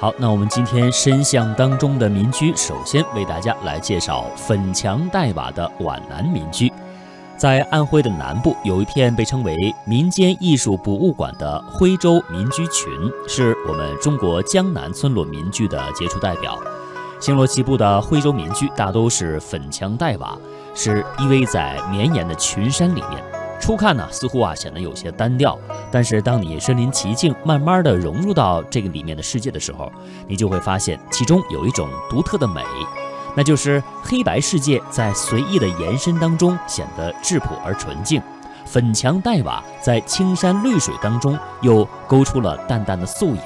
[0.00, 6.72] 好，那我们今天深巷当中的民居，首先为大家来介绍粉墙黛瓦的皖南民居。
[7.36, 12.90] 在安徽的南部，有一片被称为民间艺术博物馆的徽州民居群，
[13.28, 16.58] 是我们中国江南村落民居的杰出代表。
[17.20, 20.34] 星罗棋布的徽州民居大都是粉墙黛瓦，
[20.74, 23.22] 是依偎在绵延的群山里面。
[23.60, 25.56] 初看呢，似乎啊显得有些单调，
[25.92, 29.92] 但是当你身临其境，慢慢的融入到这个里面的世界的时候，
[30.26, 32.64] 你就会发现其中有一种独特的美，
[33.36, 38.20] 那就是黑白世界在随意的延伸当中显得质朴而纯净，
[38.64, 43.42] 粉墙黛瓦在青山绿水当中又勾出了淡淡的素影。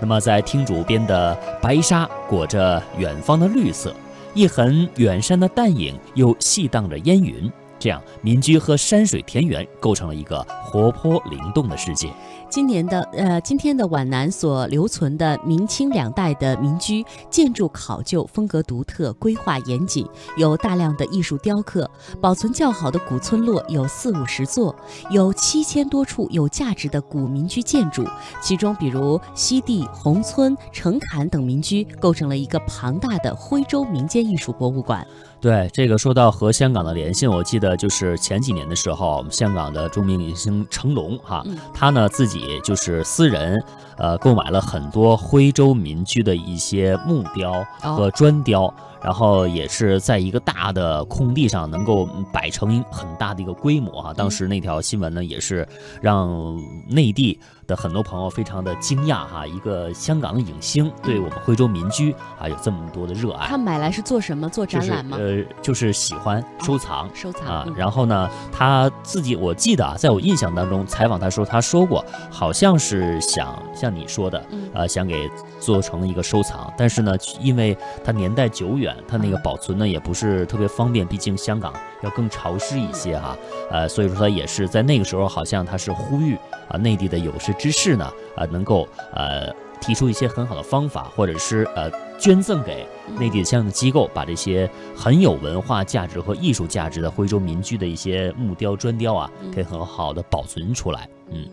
[0.00, 3.92] 那么在厅主边的白纱裹着远方的绿色，
[4.34, 7.50] 一痕远山的淡影又细荡着烟云。
[7.78, 12.12] 这样，民居和山水田园构成了一个活泼灵动的世界。
[12.48, 20.06] 今年的呃，今天的皖南所留存的明清两代的民居建筑考究，风格独特，规划严谨，
[20.36, 24.74] 有大量的艺术雕刻，保存较好的古村落有四五十座，
[25.10, 28.06] 有七千多处有价值的古民居建筑。
[28.40, 35.06] 其中，比如西递、宏村、城坎等民居，构成了一个庞大的徽州民间艺术博物馆。
[35.40, 43.62] 对这个说到和香港的联系，我记得就是前几年的时候，香港的著名影星成龙哈，他呢自己就是私人，
[43.96, 48.72] 呃，购买了很多徽州民居的一些木雕和砖雕。
[49.04, 55.68] 然后也是在一个大的空地上能够摆成很大的一个规模哈，当时那条新闻呢也是
[56.00, 63.46] 让内地的很多朋友非常的惊讶哈，一个香港的影星对我们徽州民居啊有这么多的热爱。
[63.46, 64.48] 他买来是做什么？
[64.48, 65.16] 做展览吗？
[65.20, 67.66] 呃，就是喜欢收藏，收藏啊。
[67.74, 75.28] 然后呢，他自己我记得啊，在我印象当中采访他说他说过，好像是想像你说的，呃，想给
[75.58, 78.96] 做成一个收藏，但是呢，因为它年代久远。
[79.08, 81.72] 它那个保存呢也不是特别方便，毕竟香港
[82.02, 83.36] 要更潮湿一些哈，
[83.70, 86.36] 呃，所以说他也是在那个时候，好像他是呼吁
[86.68, 92.86] 啊内地的有识之士呢，啊能够呃提出一些很好的方法，或者是呃捐赠给
[93.18, 101.08] 内地的相应的机构，把这些很有文化价值和艺术价值的徽州民居的一些木雕砖雕啊，可以很好的保存出来。
[101.30, 101.46] 嗯，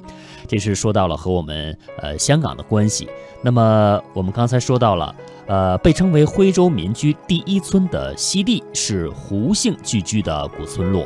[0.47, 3.09] 这是说到了和我们呃香港的关系。
[3.41, 5.15] 那么我们刚才说到了。
[5.45, 11.05] 呃，被称为徽州民居第一村的西地是胡姓聚居的古村落，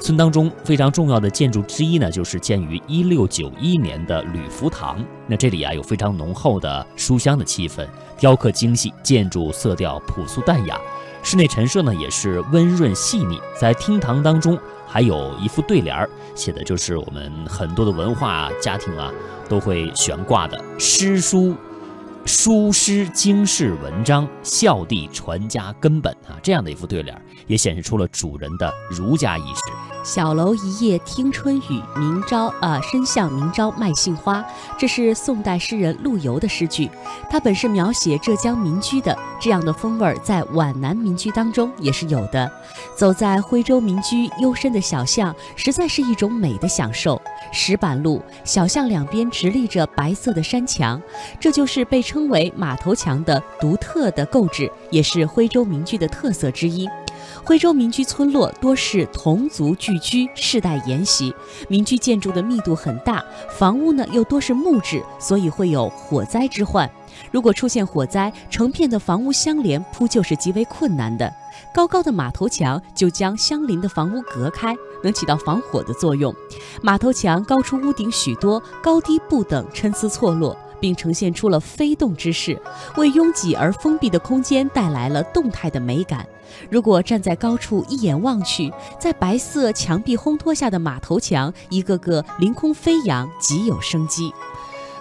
[0.00, 5.04] 村当中非常重要的建筑之一呢，就是建于一六九一年的吕福堂。
[5.26, 7.86] 那这里啊有非常浓厚的书香的气氛，
[8.16, 10.78] 雕刻精细，建筑色调朴素淡雅，
[11.22, 13.40] 室内陈设呢也是温润细腻。
[13.58, 14.56] 在厅堂当中
[14.86, 19.12] 还有一副对联儿，写的就是我们很多的文化家庭啊
[19.48, 21.54] 都会悬挂的诗书。
[22.24, 29.62] 书诗经世文章，孝弟传家根本啊，这样的一副对联，也显示出了主人的儒家意识。
[30.04, 34.44] 小楼一夜听春雨，明朝啊，深巷明朝卖杏花。
[34.78, 36.90] 这是宋代诗人陆游的诗句，
[37.30, 42.50] 他本是描写浙江民居的，这样的风味在皖南民居当中也是有的。
[42.94, 47.20] 走在徽州民居幽深的小巷，实在是一种美的享受。
[47.52, 51.00] 石板路，小巷两边直立着白色的山墙，
[51.40, 56.88] 这就是被称为马头墙的独特的构置，也是徽州民居的特色之一。
[57.44, 61.34] 徽州民居村落多是同族聚居，世代沿袭，
[61.68, 66.88] 民居建筑的密度很大，房屋呢又多是木质，所以会有火灾之患。
[67.30, 71.32] 如果出现火灾，成片的房屋相连扑救是极为困难的。
[71.74, 76.34] 高高的马头墙就将相邻的房屋隔开，能起到防火的作用。
[76.82, 80.56] 马头墙高出屋顶许多，高低不等，参差错落。
[80.80, 82.56] 并呈现出了飞动之势，
[82.96, 86.24] 为拥挤而封闭的空间带来了动态的美感。
[86.70, 94.32] 如果站在高处一眼望去，在白色墙壁烘托下的马头墙，一个个凌空飞扬，极有生机。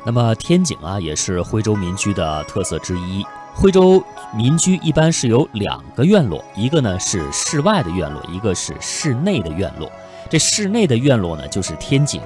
[0.03, 3.23] 那么天井啊，也是徽州民居的特色之一。
[3.59, 4.03] 徽州
[4.35, 9.91] 民居一般是有两个院落，一个呢是室外的院落，一个是室内的院落。
[10.29, 12.21] 这室内的院落呢，就是天井。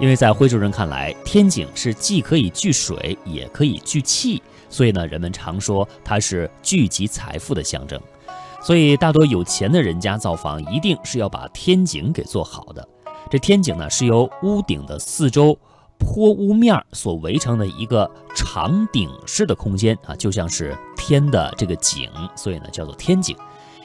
[0.00, 8.00] 因为在徽州人看来，天井是既可以聚水，也可以聚气，所以呢，人们常说它是聚集财富的象征。
[8.62, 12.88] 所以，大多有钱的人家造房，一定是要把天井给做好的。
[13.30, 15.58] 这天井呢，是由屋顶的四周
[15.98, 23.36] 坡屋面所围成的一个长顶式的空间啊，就像是天的这个井，所以呢，叫做天井。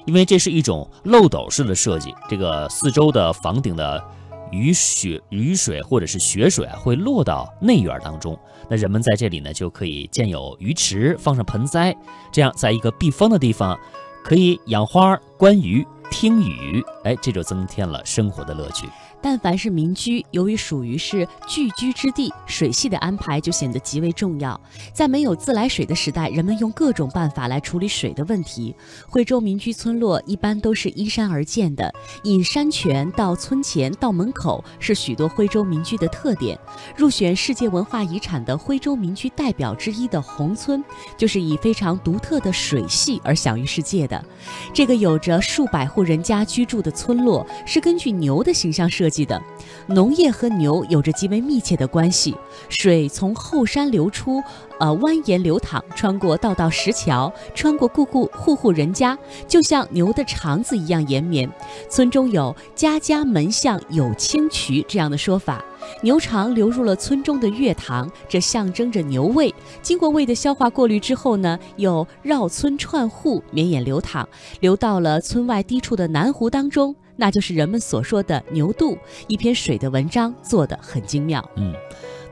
[0.05, 4.03] 因为这是一种漏斗式的设计，这个四周的房顶的。
[4.51, 8.37] 雨雪雨水或者是雪水啊会落到内园当中，
[8.69, 11.95] 那人们在这里呢就可以建有鱼池，放上盆栽，
[12.33, 13.79] 这样在一个避风的地方，
[14.21, 18.87] 可以养花、观鱼、听雨，哎，这就增添了生活的乐趣。
[19.23, 24.59] 但凡是民居，由于属于是聚居之地，水系的安排就显得极为重要。
[24.93, 28.75] 在没有自来水的时代，人们用各种办法来处理水的问题。
[29.07, 31.93] 徽州民居村落一般都是依山而建的，
[32.23, 36.57] 引山泉到村前到门口是许多徽州民居的特点。
[36.95, 40.83] 入选世界文化遗产的徽州民居代表之一的宏村，
[41.15, 44.25] 就是以非常独特的水系而享誉世界的。
[44.73, 49.09] 这个有着数百户人家居住的村落，是根据牛的形象设。
[49.11, 49.41] 计的，
[49.87, 52.33] 农业和牛有着极为密切的关系。
[52.69, 54.41] 水从后山流出，
[54.79, 59.17] 呃，蜿蜒流淌，穿过道道石桥，穿过户户户户人家，
[59.47, 61.49] 就像牛的肠子一样延绵。
[61.89, 65.63] 村中有“家家门巷有清渠”这样的说法。
[66.01, 69.53] 牛肠流入了村中的月塘，这象征着牛胃。
[69.81, 74.27] 经过胃的消化过滤之后呢，又绕村串户，绵延流淌，
[74.59, 76.95] 流到了村外低处的南湖当中。
[77.17, 78.97] 那就是人们所说的牛肚。
[79.27, 81.47] 一篇水的文章做得很精妙。
[81.55, 81.71] 嗯，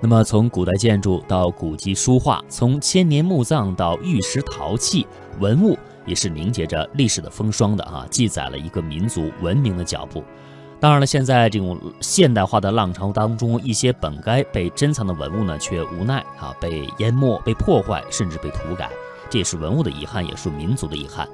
[0.02, 5.06] 那么从古代建筑到古籍书画，从千年墓葬到玉石陶器，
[5.40, 5.78] 文物
[6.08, 10.24] 也是凝结着历史的风霜的啊，记载了一个民族文明的脚步。
[10.80, 18.90] 当然了，现在这种现代化的浪潮当中，一些本该被珍藏的文物呢，却无奈啊被淹没、被破坏，甚至被涂改，
[19.30, 21.28] 这也是文物的遗憾，也是民族的遗憾。